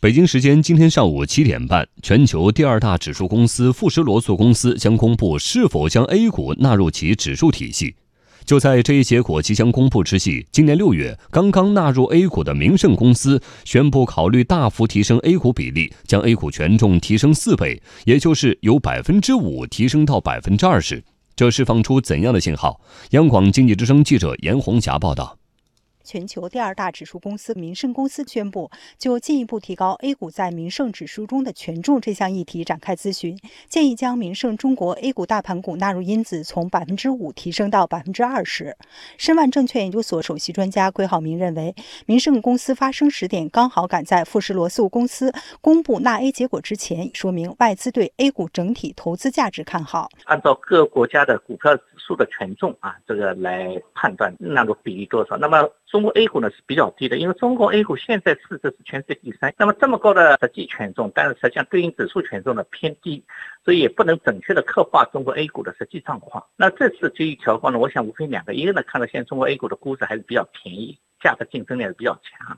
[0.00, 7.96] 北京时间今天上午七点半，全球第二大指数公司富时罗素公司将公布是否将 A 股纳入其指数体系。
[8.44, 21.02] 就在这一结果即将公布之际，今年六月刚刚纳入 A 股的明晟公司宣布考虑大幅提升 A 股比例，将 A 股权重提升四倍，也就是由百分之五提升到百分之二十。
[21.34, 22.80] 这释放出怎样的信号？
[23.10, 25.37] 央广经济之声记者严红霞报道。
[26.08, 33.38] 全球第二大指数公司明晟公司宣布，就进一步提高 A 股在明晟指数中的权重这项议题展开咨询，
[33.68, 38.74] 建议将明晟中国 A 股大盘股纳入因子从百分之五提升到百分之二十。
[39.18, 41.74] 申万证券研究所首席专家桂浩明认为，
[42.06, 45.30] 明晟公司发生时点刚好赶在富时罗素公司
[45.60, 50.08] 公布纳 A 结果之前，说明外资对 A 股整体投资价值看好。
[50.24, 55.68] 按照各国家的股票指数的权重啊，这个来判断纳入比例多少，那么。
[55.90, 59.52] 中中国 A 股呢是比较低的，因为中国 A 股现在市值是全世界第三。
[59.58, 63.24] 那么这么高的实际权重，但是实际上对应指数权重呢偏低，
[63.64, 66.46] 所以也不能准确的刻画中国 A 股的实际状况。
[66.54, 72.56] 那这次基于调高呢，我想无非两个，一个呢看到现在中国 A 股的估值还是比较便宜，价格竞争力是比较强；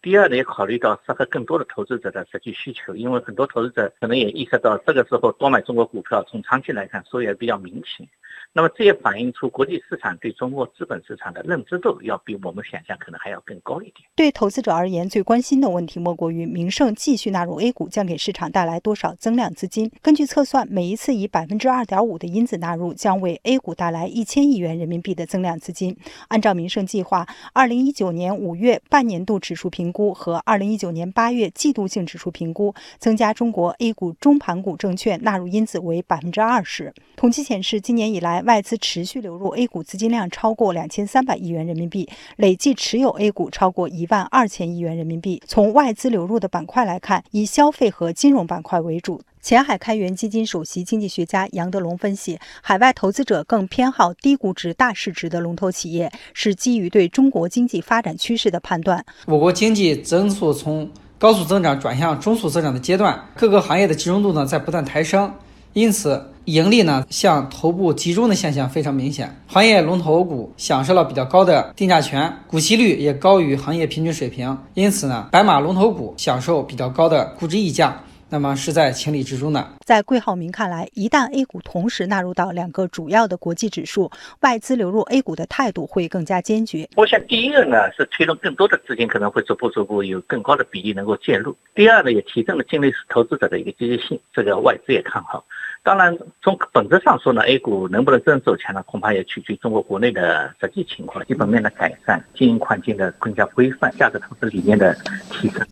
[0.00, 8.08] 第二呢也考虑到适合更多的投资者的实际需求，因为很多投资者可能也意识到这个时候多买中国股票，从长期来看收益也比较明显。
[8.54, 14.08] 那么这也反映出国际市场对中国资本市场的认知度要比我们想象可能还要更高一点。
[14.16, 19.88] 对投资者而言，最关心的问题莫过于明晟继续纳入 A 股将给市场带来多少增量资金。
[20.02, 25.96] 根据测算，每一次以百分之二点五的因子纳入，将为 A 股带来一千亿元人民币的增量资金。
[26.28, 36.92] 按照明晟计划，二零一九年五月半年度指数评估和二零一九年八月季度性指数评估，增加中国 A 股中盘股证券纳入因子为百分之二十。
[37.14, 38.37] 统计显示，今年以来。
[38.42, 45.42] 外资持续流入 A 股资金量超过两千三百亿元人民币，累计持有 A 股超过一万二千亿元人民币。
[45.46, 49.20] 从外资流入的板块来看，以消费和金融板块为主。
[49.40, 59.02] 前海开源基金首席经济学家杨德龙分析，海外投资者更偏好低估值、大市值的龙头企业，是基于对中国经济发展趋势的判断。
[59.26, 65.32] 我国经济增速从高速增长转向中速增长的阶段，各个行业的集中度呢在不断抬升。
[65.74, 74.56] 因此，盈利呢向头部集中的现象非常明显，行业龙头股享受了比较高的定价权，股息率也高于行业平均水平。
[74.74, 79.66] 因此呢，白马龙头股享受比较高的估值溢价，那么是在情理之中的。
[79.84, 86.88] 在桂浩明看来，一旦 A 股同时纳入到两个主要的国际指数，外资流入 A 股的态度会更加坚决。
[86.96, 95.44] 我想，第一个呢是推动更多的资金可能会逐步逐步有更高的比例能够介入；第二呢，也提升了境内投资者的一个积极性，这个外资也看好。
[95.82, 98.82] 当然，从本质上说呢，A 股能不能真正走强呢？
[98.82, 104.94] 恐怕也取决于中国国内的实际情况、基本面的改善、经营环境的更加规范、价值投资理念的
[105.30, 105.66] 提升。